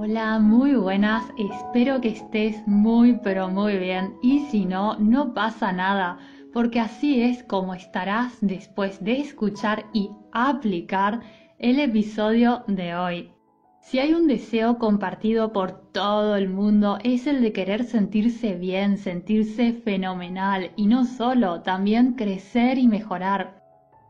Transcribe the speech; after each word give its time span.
Hola, 0.00 0.38
muy 0.38 0.76
buenas, 0.76 1.24
espero 1.36 2.00
que 2.00 2.10
estés 2.10 2.64
muy 2.68 3.14
pero 3.14 3.48
muy 3.48 3.78
bien 3.78 4.14
y 4.22 4.46
si 4.46 4.64
no, 4.64 4.96
no 5.00 5.34
pasa 5.34 5.72
nada, 5.72 6.18
porque 6.52 6.78
así 6.78 7.20
es 7.20 7.42
como 7.42 7.74
estarás 7.74 8.38
después 8.40 9.02
de 9.02 9.18
escuchar 9.18 9.86
y 9.92 10.10
aplicar 10.30 11.22
el 11.58 11.80
episodio 11.80 12.62
de 12.68 12.94
hoy. 12.94 13.32
Si 13.80 13.98
hay 13.98 14.14
un 14.14 14.28
deseo 14.28 14.78
compartido 14.78 15.52
por 15.52 15.90
todo 15.90 16.36
el 16.36 16.48
mundo 16.48 16.98
es 17.02 17.26
el 17.26 17.42
de 17.42 17.52
querer 17.52 17.82
sentirse 17.82 18.54
bien, 18.54 18.98
sentirse 18.98 19.72
fenomenal 19.72 20.70
y 20.76 20.86
no 20.86 21.06
solo, 21.06 21.62
también 21.62 22.12
crecer 22.12 22.78
y 22.78 22.86
mejorar. 22.86 23.57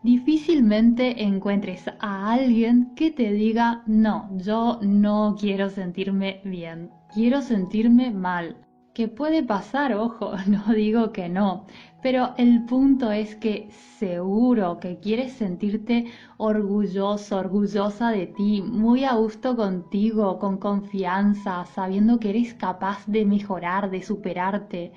Difícilmente 0.03 1.25
encuentres 1.25 1.91
a 1.99 2.31
alguien 2.31 2.95
que 2.95 3.11
te 3.11 3.33
diga, 3.33 3.83
no, 3.87 4.31
yo 4.37 4.79
no 4.81 5.35
quiero 5.37 5.71
sentirme 5.71 6.41
bien, 6.45 6.93
quiero 7.13 7.43
sentirme 7.43 8.13
mal. 8.13 8.57
Que 8.95 9.09
puede 9.09 9.43
pasar, 9.43 9.95
ojo, 9.95 10.35
no 10.47 10.73
digo 10.73 11.11
que 11.11 11.29
no, 11.29 11.67
pero 12.01 12.35
el 12.37 12.65
punto 12.65 13.11
es 13.11 13.35
que 13.35 13.71
seguro 13.99 14.79
que 14.79 15.01
quieres 15.01 15.33
sentirte 15.33 16.07
orgulloso, 16.37 17.37
orgullosa 17.37 18.11
de 18.11 18.29
ti, 18.29 18.63
muy 18.63 19.03
a 19.03 19.15
gusto 19.15 19.57
contigo, 19.57 20.39
con 20.39 20.59
confianza, 20.59 21.67
sabiendo 21.67 22.21
que 22.21 22.31
eres 22.31 22.55
capaz 22.55 23.05
de 23.09 23.25
mejorar, 23.25 23.91
de 23.91 24.03
superarte 24.03 24.93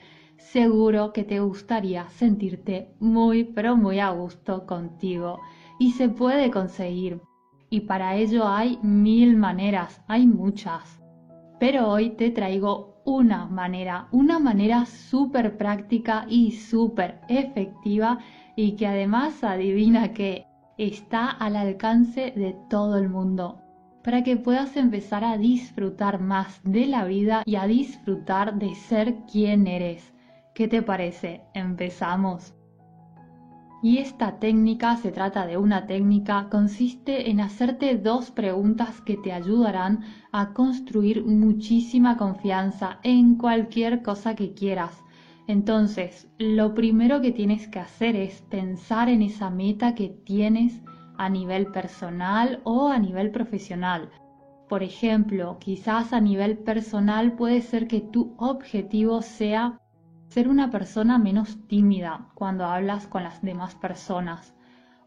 seguro 0.51 1.13
que 1.13 1.23
te 1.23 1.39
gustaría 1.39 2.09
sentirte 2.09 2.93
muy 2.99 3.43
pero 3.43 3.77
muy 3.77 3.99
a 3.99 4.09
gusto 4.09 4.65
contigo 4.65 5.39
y 5.79 5.91
se 5.91 6.09
puede 6.09 6.51
conseguir. 6.51 7.21
Y 7.69 7.81
para 7.81 8.15
ello 8.15 8.47
hay 8.47 8.77
mil 8.81 9.37
maneras, 9.37 10.01
hay 10.07 10.25
muchas. 10.25 11.01
Pero 11.59 11.87
hoy 11.87 12.11
te 12.11 12.31
traigo 12.31 13.01
una 13.05 13.45
manera, 13.45 14.07
una 14.11 14.39
manera 14.39 14.85
súper 14.85 15.57
práctica 15.57 16.25
y 16.27 16.51
súper 16.51 17.21
efectiva 17.29 18.19
y 18.55 18.75
que 18.75 18.87
además 18.87 19.43
adivina 19.43 20.13
que 20.13 20.45
está 20.77 21.29
al 21.29 21.55
alcance 21.55 22.33
de 22.35 22.55
todo 22.69 22.97
el 22.97 23.09
mundo 23.09 23.61
para 24.03 24.23
que 24.23 24.35
puedas 24.35 24.75
empezar 24.77 25.23
a 25.23 25.37
disfrutar 25.37 26.19
más 26.19 26.59
de 26.63 26.87
la 26.87 27.05
vida 27.05 27.43
y 27.45 27.55
a 27.55 27.67
disfrutar 27.67 28.57
de 28.57 28.73
ser 28.75 29.15
quien 29.31 29.67
eres 29.67 30.11
¿Qué 30.53 30.67
te 30.67 30.81
parece? 30.81 31.41
Empezamos. 31.53 32.53
Y 33.81 33.99
esta 33.99 34.37
técnica, 34.37 34.97
se 34.97 35.11
trata 35.11 35.47
de 35.47 35.57
una 35.57 35.87
técnica, 35.87 36.49
consiste 36.51 37.29
en 37.29 37.39
hacerte 37.39 37.97
dos 37.97 38.29
preguntas 38.31 38.99
que 39.01 39.15
te 39.15 39.31
ayudarán 39.31 40.03
a 40.31 40.53
construir 40.53 41.25
muchísima 41.25 42.17
confianza 42.17 42.99
en 43.01 43.35
cualquier 43.35 44.03
cosa 44.03 44.35
que 44.35 44.53
quieras. 44.53 45.01
Entonces, 45.47 46.27
lo 46.37 46.75
primero 46.75 47.21
que 47.21 47.31
tienes 47.31 47.67
que 47.69 47.79
hacer 47.79 48.15
es 48.15 48.41
pensar 48.41 49.09
en 49.09 49.21
esa 49.21 49.49
meta 49.49 49.95
que 49.95 50.09
tienes 50.09 50.81
a 51.17 51.29
nivel 51.29 51.67
personal 51.67 52.59
o 52.65 52.89
a 52.89 52.99
nivel 52.99 53.31
profesional. 53.31 54.09
Por 54.67 54.83
ejemplo, 54.83 55.57
quizás 55.59 56.13
a 56.13 56.19
nivel 56.19 56.57
personal 56.57 57.33
puede 57.35 57.61
ser 57.61 57.87
que 57.87 58.01
tu 58.01 58.35
objetivo 58.37 59.21
sea 59.21 59.79
ser 60.31 60.47
una 60.47 60.71
persona 60.71 61.17
menos 61.17 61.57
tímida 61.67 62.29
cuando 62.35 62.63
hablas 62.63 63.05
con 63.05 63.23
las 63.23 63.41
demás 63.41 63.75
personas. 63.75 64.55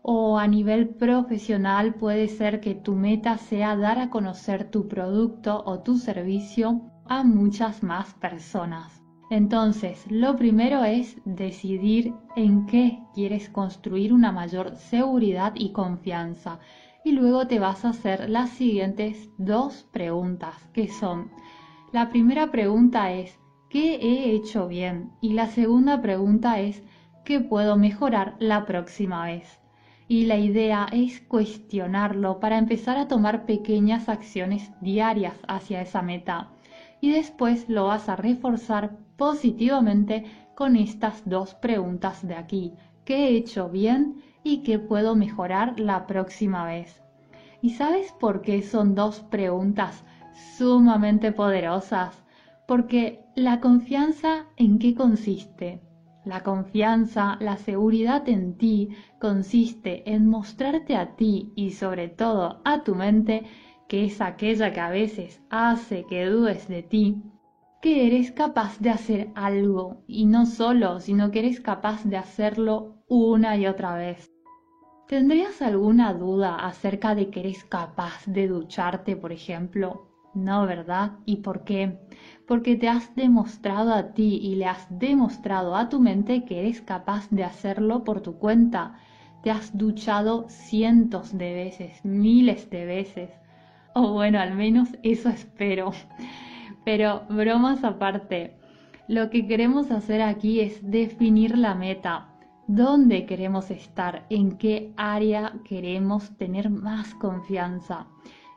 O 0.02 0.38
a 0.38 0.46
nivel 0.46 0.90
profesional 0.90 1.94
puede 1.94 2.28
ser 2.28 2.60
que 2.60 2.74
tu 2.74 2.94
meta 2.94 3.38
sea 3.38 3.74
dar 3.74 3.98
a 3.98 4.10
conocer 4.10 4.70
tu 4.70 4.86
producto 4.86 5.62
o 5.64 5.80
tu 5.80 5.96
servicio 5.96 6.82
a 7.06 7.24
muchas 7.24 7.82
más 7.82 8.12
personas. 8.12 9.02
Entonces, 9.30 10.04
lo 10.10 10.36
primero 10.36 10.84
es 10.84 11.16
decidir 11.24 12.12
en 12.36 12.66
qué 12.66 13.00
quieres 13.14 13.48
construir 13.48 14.12
una 14.12 14.30
mayor 14.30 14.76
seguridad 14.76 15.54
y 15.56 15.72
confianza. 15.72 16.58
Y 17.02 17.12
luego 17.12 17.46
te 17.46 17.58
vas 17.58 17.86
a 17.86 17.90
hacer 17.90 18.28
las 18.28 18.50
siguientes 18.50 19.30
dos 19.38 19.88
preguntas, 19.90 20.54
que 20.74 20.88
son, 20.88 21.30
la 21.92 22.10
primera 22.10 22.50
pregunta 22.50 23.12
es, 23.12 23.38
¿qué 23.74 23.96
he 23.96 24.30
hecho 24.30 24.68
bien? 24.68 25.10
Y 25.20 25.32
la 25.32 25.48
segunda 25.48 26.00
pregunta 26.00 26.60
es, 26.60 26.80
¿qué 27.24 27.40
puedo 27.40 27.76
mejorar 27.76 28.36
la 28.38 28.66
próxima 28.66 29.24
vez? 29.24 29.58
Y 30.06 30.26
la 30.26 30.38
idea 30.38 30.86
es 30.92 31.20
cuestionarlo 31.20 32.38
para 32.38 32.58
empezar 32.58 32.96
a 32.98 33.08
tomar 33.08 33.46
pequeñas 33.46 34.08
acciones 34.08 34.70
diarias 34.80 35.34
hacia 35.48 35.82
esa 35.82 36.02
meta. 36.02 36.50
Y 37.00 37.10
después 37.10 37.68
lo 37.68 37.86
vas 37.86 38.08
a 38.08 38.14
reforzar 38.14 38.96
positivamente 39.16 40.24
con 40.54 40.76
estas 40.76 41.28
dos 41.28 41.56
preguntas 41.56 42.24
de 42.24 42.36
aquí. 42.36 42.74
¿Qué 43.04 43.26
he 43.26 43.36
hecho 43.36 43.70
bien 43.70 44.22
y 44.44 44.58
qué 44.58 44.78
puedo 44.78 45.16
mejorar 45.16 45.80
la 45.80 46.06
próxima 46.06 46.64
vez? 46.64 47.02
¿Y 47.60 47.70
sabes 47.70 48.12
por 48.20 48.40
qué 48.40 48.62
son 48.62 48.94
dos 48.94 49.18
preguntas 49.18 50.04
sumamente 50.56 51.32
poderosas? 51.32 52.23
Porque 52.66 53.20
la 53.34 53.60
confianza 53.60 54.46
en 54.56 54.78
qué 54.78 54.94
consiste? 54.94 55.82
La 56.24 56.42
confianza, 56.42 57.36
la 57.40 57.58
seguridad 57.58 58.26
en 58.28 58.56
ti 58.56 58.88
consiste 59.20 60.10
en 60.10 60.26
mostrarte 60.26 60.96
a 60.96 61.14
ti 61.16 61.52
y 61.54 61.72
sobre 61.72 62.08
todo 62.08 62.62
a 62.64 62.82
tu 62.82 62.94
mente, 62.94 63.44
que 63.88 64.06
es 64.06 64.22
aquella 64.22 64.72
que 64.72 64.80
a 64.80 64.88
veces 64.88 65.42
hace 65.50 66.06
que 66.06 66.24
dudes 66.24 66.66
de 66.68 66.82
ti, 66.82 67.22
que 67.82 68.06
eres 68.06 68.32
capaz 68.32 68.78
de 68.78 68.88
hacer 68.88 69.28
algo 69.34 70.02
y 70.06 70.24
no 70.24 70.46
solo, 70.46 71.00
sino 71.00 71.30
que 71.30 71.40
eres 71.40 71.60
capaz 71.60 72.04
de 72.04 72.16
hacerlo 72.16 73.02
una 73.06 73.58
y 73.58 73.66
otra 73.66 73.94
vez. 73.94 74.32
¿Tendrías 75.06 75.60
alguna 75.60 76.14
duda 76.14 76.56
acerca 76.56 77.14
de 77.14 77.28
que 77.28 77.40
eres 77.40 77.62
capaz 77.64 78.24
de 78.24 78.48
ducharte, 78.48 79.16
por 79.16 79.32
ejemplo? 79.32 80.13
No, 80.34 80.66
¿verdad? 80.66 81.12
¿Y 81.24 81.36
por 81.36 81.64
qué? 81.64 81.98
Porque 82.46 82.76
te 82.76 82.88
has 82.88 83.14
demostrado 83.14 83.94
a 83.94 84.14
ti 84.14 84.38
y 84.42 84.56
le 84.56 84.66
has 84.66 84.86
demostrado 84.90 85.76
a 85.76 85.88
tu 85.88 86.00
mente 86.00 86.44
que 86.44 86.58
eres 86.58 86.80
capaz 86.80 87.28
de 87.30 87.44
hacerlo 87.44 88.02
por 88.02 88.20
tu 88.20 88.38
cuenta. 88.38 88.96
Te 89.42 89.50
has 89.50 89.76
duchado 89.76 90.46
cientos 90.48 91.36
de 91.38 91.54
veces, 91.54 92.04
miles 92.04 92.68
de 92.70 92.84
veces. 92.84 93.30
O 93.94 94.12
bueno, 94.12 94.40
al 94.40 94.54
menos 94.54 94.88
eso 95.02 95.28
espero. 95.28 95.92
Pero 96.84 97.22
bromas 97.28 97.84
aparte, 97.84 98.56
lo 99.06 99.30
que 99.30 99.46
queremos 99.46 99.90
hacer 99.90 100.20
aquí 100.20 100.60
es 100.60 100.80
definir 100.82 101.56
la 101.56 101.74
meta. 101.74 102.28
¿Dónde 102.66 103.26
queremos 103.26 103.70
estar? 103.70 104.26
¿En 104.30 104.56
qué 104.58 104.92
área 104.96 105.52
queremos 105.64 106.36
tener 106.38 106.70
más 106.70 107.14
confianza? 107.14 108.06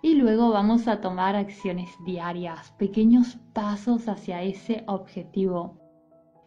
Y 0.08 0.16
luego 0.16 0.52
vamos 0.52 0.88
a 0.88 1.02
tomar 1.02 1.36
acciones 1.36 1.90
diarias, 2.06 2.72
pequeños 2.78 3.38
pasos 3.52 4.08
hacia 4.08 4.42
ese 4.42 4.86
objetivo. 4.88 5.82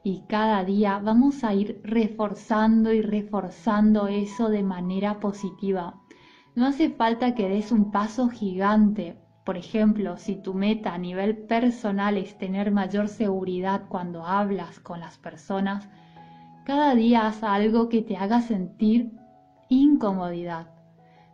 Y 0.03 0.23
cada 0.29 0.65
día 0.65 0.99
vamos 0.99 1.45
a 1.45 1.53
ir 1.53 1.79
reforzando 1.85 2.91
y 2.91 3.03
reforzando 3.03 4.09
eso 4.09 4.49
de 4.49 4.63
manera 4.63 5.21
positiva. 5.21 6.01
No 6.57 6.65
hace 6.65 6.89
falta 6.89 7.35
que 7.35 7.51
des 7.51 7.71
un 7.71 7.91
paso 7.91 8.31
gigante. 8.31 9.19
Por 9.45 9.59
ejemplo, 9.59 10.17
si 10.17 10.37
tu 10.37 10.55
meta 10.55 10.95
a 10.95 10.99
nivel 10.99 11.37
personal 11.37 12.17
es 12.17 12.39
tener 12.39 12.71
mayor 12.71 13.09
seguridad 13.09 13.89
cuando 13.91 14.25
hablas 14.25 14.81
con 14.81 15.01
las 15.01 15.19
personas, 15.19 15.87
cada 16.65 16.95
día 16.95 17.27
haz 17.27 17.43
algo 17.43 17.91
que 17.91 18.01
te 18.01 18.17
haga 18.17 18.41
sentir 18.41 19.13
incomodidad 19.69 20.80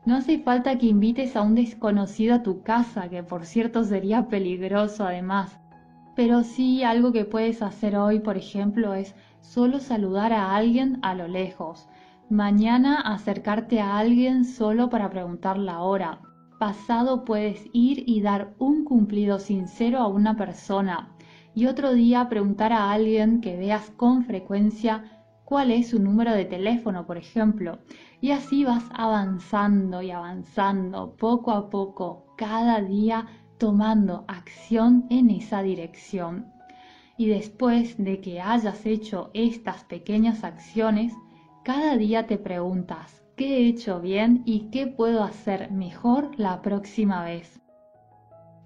no 0.07 0.15
hace 0.15 0.39
falta 0.39 0.79
que 0.79 0.87
invites 0.87 1.35
a 1.35 1.43
un 1.43 1.57
desconocido 1.57 2.37
a 2.37 2.43
tu 2.45 2.63
casa, 2.63 3.09
que 3.09 3.25
por 3.25 3.45
cierto 3.45 3.83
sería 3.83 4.29
peligroso 4.29 5.05
además. 5.05 5.59
Pero 6.15 6.45
sí 6.45 6.85
algo 6.85 7.13
que 7.13 7.25
puedes 7.25 7.61
hacer 7.61 7.97
hoy, 7.97 8.21
por 8.21 8.37
ejemplo, 8.37 8.95
es 8.95 9.17
solo 9.41 9.81
saludar 9.81 10.33
a 10.33 10.55
alguien 10.55 11.01
a 11.03 11.15
lo 11.17 11.27
lejos. 11.27 11.89
Mañana 12.31 13.01
acercarte 13.01 13.81
a 13.81 13.99
alguien 13.99 14.45
solo 14.45 14.89
para 14.91 15.11
preguntar 15.11 15.59
la 15.59 15.81
hora. 15.81 16.21
Pasado 16.61 17.25
puedes 17.25 17.67
ir 17.73 18.05
y 18.07 18.23
dar 18.23 18.55
un 18.59 18.85
cumplido 18.85 19.41
sincero 19.41 19.99
a 19.99 20.07
una 20.07 20.37
persona. 20.37 21.11
Y 21.55 21.67
otro 21.67 21.93
día 21.93 22.29
preguntar 22.29 22.73
a 22.73 22.93
alguien 22.93 23.41
que 23.41 23.57
veas 23.57 23.91
con 23.91 24.25
frecuencia 24.25 25.16
cuál 25.47 25.71
es 25.71 25.91
su 25.91 26.03
número 26.03 26.35
de 26.35 26.45
teléfono, 26.45 27.07
por 27.07 27.17
ejemplo. 27.17 27.79
Y 28.21 28.33
así 28.33 28.65
vas 28.65 28.85
avanzando 28.93 30.03
y 30.03 30.11
avanzando 30.11 31.15
poco 31.17 31.53
a 31.53 31.71
poco, 31.71 32.35
cada 32.37 32.83
día 32.83 33.27
tomando 33.57 34.25
acción 34.27 35.07
en 35.09 35.31
esa 35.31 35.63
dirección. 35.63 36.53
Y 37.17 37.29
después 37.29 37.97
de 37.97 38.21
que 38.21 38.41
hayas 38.41 38.85
hecho 38.85 39.31
estas 39.33 39.85
pequeñas 39.85 40.43
acciones, 40.43 41.15
cada 41.65 41.97
día 41.97 42.27
te 42.27 42.39
preguntas, 42.39 43.23
¿qué 43.37 43.59
he 43.59 43.69
hecho 43.69 44.01
bien 44.01 44.43
y 44.45 44.69
qué 44.71 44.89
puedo 44.89 45.23
hacer 45.23 45.71
mejor 45.71 46.31
la 46.37 46.61
próxima 46.61 47.25
vez? 47.25 47.61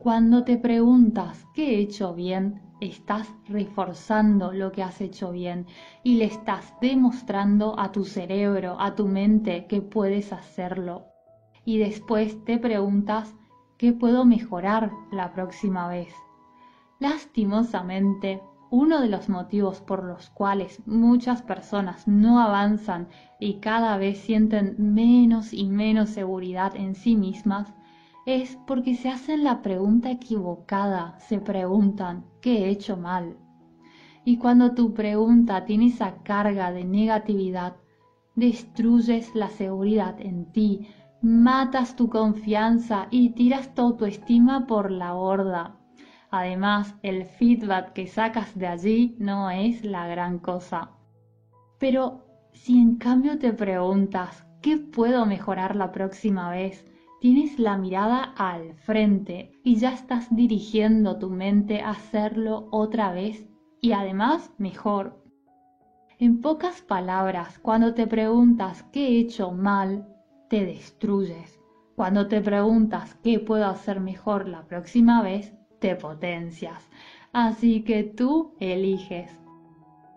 Cuando 0.00 0.44
te 0.44 0.56
preguntas 0.56 1.46
qué 1.52 1.74
he 1.74 1.80
hecho 1.80 2.14
bien, 2.14 2.62
estás 2.80 3.30
reforzando 3.46 4.50
lo 4.50 4.72
que 4.72 4.82
has 4.82 4.98
hecho 5.02 5.30
bien 5.30 5.66
y 6.02 6.14
le 6.14 6.24
estás 6.24 6.72
demostrando 6.80 7.78
a 7.78 7.92
tu 7.92 8.06
cerebro, 8.06 8.80
a 8.80 8.94
tu 8.94 9.06
mente 9.08 9.66
que 9.66 9.82
puedes 9.82 10.32
hacerlo. 10.32 11.04
Y 11.66 11.76
después 11.76 12.42
te 12.46 12.56
preguntas 12.56 13.34
qué 13.76 13.92
puedo 13.92 14.24
mejorar 14.24 14.90
la 15.12 15.34
próxima 15.34 15.86
vez. 15.86 16.14
Lastimosamente, 16.98 18.40
uno 18.70 19.02
de 19.02 19.08
los 19.10 19.28
motivos 19.28 19.82
por 19.82 20.02
los 20.02 20.30
cuales 20.30 20.80
muchas 20.86 21.42
personas 21.42 22.08
no 22.08 22.40
avanzan 22.40 23.08
y 23.38 23.60
cada 23.60 23.98
vez 23.98 24.18
sienten 24.18 24.76
menos 24.78 25.52
y 25.52 25.68
menos 25.68 26.08
seguridad 26.08 26.74
en 26.74 26.94
sí 26.94 27.16
mismas 27.16 27.74
es 28.30 28.56
porque 28.66 28.94
se 28.94 29.08
hacen 29.08 29.44
la 29.44 29.62
pregunta 29.62 30.10
equivocada, 30.10 31.18
se 31.20 31.40
preguntan, 31.40 32.24
¿qué 32.40 32.64
he 32.64 32.68
hecho 32.70 32.96
mal? 32.96 33.36
Y 34.24 34.36
cuando 34.36 34.74
tu 34.74 34.94
pregunta 34.94 35.64
tiene 35.64 35.86
esa 35.86 36.22
carga 36.22 36.72
de 36.72 36.84
negatividad, 36.84 37.76
destruyes 38.36 39.34
la 39.34 39.48
seguridad 39.48 40.20
en 40.20 40.52
ti, 40.52 40.88
matas 41.22 41.96
tu 41.96 42.08
confianza 42.08 43.08
y 43.10 43.30
tiras 43.30 43.74
tu 43.74 43.82
autoestima 43.82 44.66
por 44.66 44.90
la 44.90 45.12
borda. 45.12 45.76
Además, 46.30 46.94
el 47.02 47.24
feedback 47.24 47.92
que 47.92 48.06
sacas 48.06 48.56
de 48.56 48.66
allí 48.66 49.16
no 49.18 49.50
es 49.50 49.84
la 49.84 50.06
gran 50.06 50.38
cosa. 50.38 50.90
Pero 51.78 52.24
si 52.52 52.78
en 52.78 52.96
cambio 52.96 53.38
te 53.38 53.52
preguntas, 53.52 54.46
¿qué 54.62 54.76
puedo 54.78 55.26
mejorar 55.26 55.74
la 55.74 55.90
próxima 55.90 56.50
vez? 56.50 56.89
Tienes 57.20 57.58
la 57.58 57.76
mirada 57.76 58.32
al 58.38 58.72
frente 58.76 59.52
y 59.62 59.76
ya 59.76 59.92
estás 59.92 60.34
dirigiendo 60.34 61.18
tu 61.18 61.28
mente 61.28 61.82
a 61.82 61.90
hacerlo 61.90 62.68
otra 62.70 63.12
vez 63.12 63.46
y 63.82 63.92
además 63.92 64.50
mejor. 64.56 65.22
En 66.18 66.40
pocas 66.40 66.80
palabras, 66.80 67.58
cuando 67.58 67.92
te 67.92 68.06
preguntas 68.06 68.84
qué 68.84 69.08
he 69.08 69.18
hecho 69.20 69.52
mal, 69.52 70.08
te 70.48 70.64
destruyes. 70.64 71.60
Cuando 71.94 72.26
te 72.26 72.40
preguntas 72.40 73.14
qué 73.22 73.38
puedo 73.38 73.66
hacer 73.66 74.00
mejor 74.00 74.48
la 74.48 74.66
próxima 74.66 75.22
vez, 75.22 75.54
te 75.78 75.96
potencias. 75.96 76.88
Así 77.34 77.82
que 77.82 78.02
tú 78.02 78.54
eliges. 78.60 79.30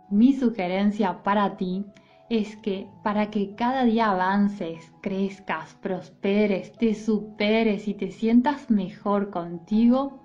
Mi 0.09 0.31
sugerencia 0.31 1.21
para 1.21 1.57
ti 1.57 1.85
es 2.29 2.55
que 2.57 2.87
para 3.03 3.29
que 3.29 3.55
cada 3.55 3.83
día 3.83 4.11
avances, 4.11 4.91
crezcas, 5.01 5.75
prosperes, 5.75 6.71
te 6.73 6.95
superes 6.95 7.87
y 7.87 7.93
te 7.93 8.11
sientas 8.11 8.69
mejor 8.69 9.29
contigo, 9.29 10.21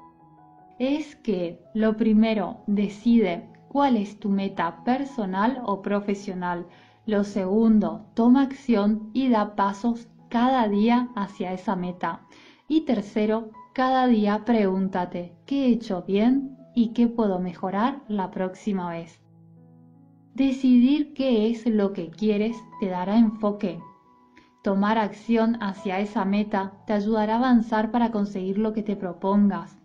es 0.78 1.16
que 1.16 1.60
lo 1.74 1.96
primero 1.96 2.62
decide 2.66 3.48
cuál 3.68 3.96
es 3.96 4.18
tu 4.18 4.28
meta 4.28 4.84
personal 4.84 5.60
o 5.64 5.82
profesional. 5.82 6.66
Lo 7.04 7.24
segundo, 7.24 8.06
toma 8.14 8.42
acción 8.42 9.10
y 9.12 9.28
da 9.28 9.56
pasos 9.56 10.08
cada 10.28 10.68
día 10.68 11.08
hacia 11.16 11.52
esa 11.52 11.74
meta. 11.74 12.22
Y 12.68 12.82
tercero, 12.82 13.50
cada 13.72 14.06
día 14.06 14.44
pregúntate 14.44 15.34
qué 15.46 15.66
he 15.66 15.72
hecho 15.72 16.02
bien 16.02 16.56
y 16.74 16.92
qué 16.92 17.08
puedo 17.08 17.40
mejorar 17.40 18.02
la 18.08 18.30
próxima 18.30 18.90
vez. 18.90 19.20
Decidir 20.38 21.12
qué 21.14 21.50
es 21.50 21.66
lo 21.66 21.92
que 21.92 22.10
quieres 22.10 22.56
te 22.78 22.86
dará 22.86 23.18
enfoque. 23.18 23.80
Tomar 24.62 24.96
acción 24.96 25.58
hacia 25.60 25.98
esa 25.98 26.24
meta 26.24 26.74
te 26.86 26.92
ayudará 26.92 27.34
a 27.34 27.38
avanzar 27.38 27.90
para 27.90 28.12
conseguir 28.12 28.56
lo 28.56 28.72
que 28.72 28.84
te 28.84 28.94
propongas. 28.94 29.76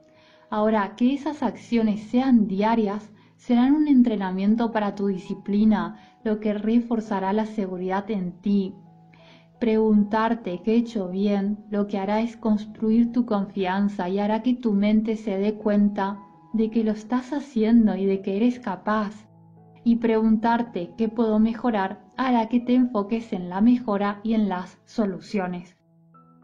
Ahora, 0.52 0.96
que 0.96 1.16
esas 1.16 1.42
acciones 1.42 2.02
sean 2.04 2.48
diarias 2.48 3.12
serán 3.36 3.74
un 3.74 3.88
entrenamiento 3.88 4.72
para 4.72 4.94
tu 4.94 5.08
disciplina, 5.08 5.98
lo 6.24 6.40
que 6.40 6.54
reforzará 6.54 7.34
la 7.34 7.48
seguridad 7.48 8.10
en 8.12 8.34
ti, 8.42 8.76
Preguntarte 9.64 10.62
qué 10.62 10.74
he 10.74 10.78
hecho 10.78 11.08
bien 11.08 11.58
lo 11.72 11.88
que 11.88 11.98
hará 11.98 12.20
es 12.20 12.36
construir 12.36 13.14
tu 13.14 13.26
confianza 13.26 14.10
y 14.10 14.20
hará 14.20 14.44
que 14.44 14.56
tu 14.56 14.74
mente 14.74 15.16
se 15.16 15.38
dé 15.38 15.54
cuenta 15.54 16.20
de 16.52 16.70
que 16.70 16.84
lo 16.84 16.92
estás 16.92 17.32
haciendo 17.32 17.96
y 17.96 18.06
de 18.06 18.22
que 18.22 18.36
eres 18.36 18.60
capaz. 18.60 19.33
Y 19.84 19.98
preguntarte 19.98 20.94
qué 20.98 21.10
puedo 21.10 21.40
mejorar 21.40 22.04
hará 22.18 22.48
que 22.48 22.60
te 22.60 22.76
enfoques 22.76 23.34
en 23.34 23.50
la 23.50 23.62
mejora 23.62 24.22
y 24.24 24.34
en 24.34 24.50
las 24.50 24.80
soluciones. 24.86 25.76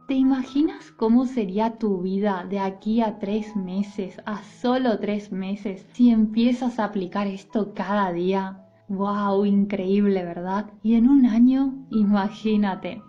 ¿Te 0.07 0.15
imaginas 0.15 0.91
cómo 0.91 1.25
sería 1.25 1.77
tu 1.77 2.01
vida 2.01 2.45
de 2.49 2.59
aquí 2.59 3.01
a 3.01 3.19
tres 3.19 3.55
meses, 3.55 4.19
a 4.25 4.41
solo 4.43 4.97
tres 4.99 5.31
meses, 5.31 5.85
si 5.93 6.09
empiezas 6.09 6.79
a 6.79 6.85
aplicar 6.85 7.27
esto 7.27 7.73
cada 7.75 8.11
día? 8.11 8.65
¡Wow! 8.87 9.45
Increíble, 9.45 10.25
¿verdad? 10.25 10.71
Y 10.81 10.95
en 10.95 11.07
un 11.07 11.27
año, 11.27 11.85
imagínate. 11.91 13.03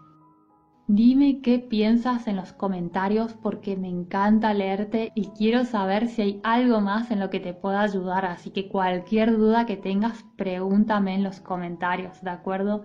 Dime 0.93 1.41
qué 1.41 1.61
piensas 1.61 2.27
en 2.27 2.35
los 2.35 2.53
comentarios 2.53 3.35
porque 3.35 3.77
me 3.77 3.87
encanta 3.89 4.53
leerte 4.53 5.13
y 5.15 5.27
quiero 5.27 5.65
saber 5.65 6.09
si 6.09 6.21
hay 6.21 6.41
algo 6.43 6.81
más 6.81 7.13
en 7.13 7.21
lo 7.21 7.31
que 7.31 7.39
te 7.39 7.55
pueda 7.55 7.83
ayudar. 7.83 8.27
Así 8.27 8.51
que 8.51 8.67
cualquier 8.67 9.39
duda 9.39 9.67
que 9.67 9.77
tengas, 9.77 10.25
pregúntame 10.35 11.15
en 11.15 11.23
los 11.23 11.39
comentarios, 11.39 12.21
¿de 12.23 12.31
acuerdo? 12.31 12.83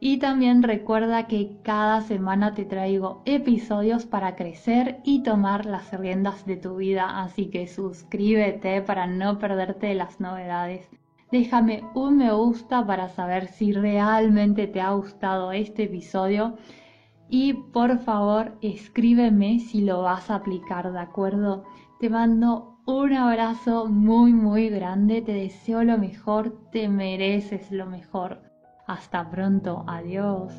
Y 0.00 0.18
también 0.18 0.64
recuerda 0.64 1.28
que 1.28 1.58
cada 1.62 2.00
semana 2.00 2.54
te 2.54 2.64
traigo 2.64 3.22
episodios 3.24 4.04
para 4.04 4.34
crecer 4.34 4.98
y 5.04 5.22
tomar 5.22 5.64
las 5.64 5.92
riendas 5.92 6.44
de 6.44 6.56
tu 6.56 6.74
vida. 6.74 7.22
Así 7.22 7.50
que 7.50 7.68
suscríbete 7.68 8.82
para 8.82 9.06
no 9.06 9.38
perderte 9.38 9.94
las 9.94 10.18
novedades. 10.18 10.90
Déjame 11.30 11.84
un 11.94 12.16
me 12.16 12.32
gusta 12.32 12.84
para 12.84 13.08
saber 13.10 13.46
si 13.46 13.70
realmente 13.70 14.66
te 14.66 14.80
ha 14.80 14.90
gustado 14.90 15.52
este 15.52 15.84
episodio 15.84 16.56
y 17.28 17.52
por 17.52 17.98
favor 17.98 18.56
escríbeme 18.62 19.58
si 19.58 19.82
lo 19.82 20.02
vas 20.02 20.30
a 20.30 20.36
aplicar, 20.36 20.92
¿de 20.92 20.98
acuerdo? 20.98 21.64
Te 22.00 22.08
mando 22.08 22.78
un 22.86 23.12
abrazo 23.12 23.86
muy 23.86 24.32
muy 24.32 24.70
grande, 24.70 25.20
te 25.20 25.32
deseo 25.32 25.84
lo 25.84 25.98
mejor, 25.98 26.56
te 26.72 26.88
mereces 26.88 27.70
lo 27.70 27.86
mejor. 27.86 28.40
Hasta 28.86 29.28
pronto, 29.30 29.84
adiós. 29.86 30.54